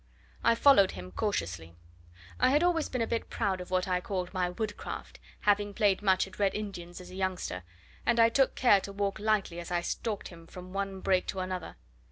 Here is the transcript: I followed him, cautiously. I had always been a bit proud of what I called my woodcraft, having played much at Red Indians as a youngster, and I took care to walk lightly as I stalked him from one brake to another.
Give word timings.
I 0.43 0.55
followed 0.55 0.93
him, 0.93 1.11
cautiously. 1.11 1.75
I 2.39 2.49
had 2.49 2.63
always 2.63 2.89
been 2.89 3.03
a 3.03 3.05
bit 3.05 3.29
proud 3.29 3.61
of 3.61 3.69
what 3.69 3.87
I 3.87 4.01
called 4.01 4.33
my 4.33 4.49
woodcraft, 4.49 5.19
having 5.41 5.75
played 5.75 6.01
much 6.01 6.25
at 6.25 6.39
Red 6.39 6.55
Indians 6.55 6.99
as 6.99 7.11
a 7.11 7.15
youngster, 7.15 7.61
and 8.03 8.19
I 8.19 8.29
took 8.29 8.55
care 8.55 8.81
to 8.81 8.91
walk 8.91 9.19
lightly 9.19 9.59
as 9.59 9.69
I 9.69 9.81
stalked 9.81 10.29
him 10.29 10.47
from 10.47 10.73
one 10.73 11.01
brake 11.01 11.27
to 11.27 11.39
another. 11.39 11.75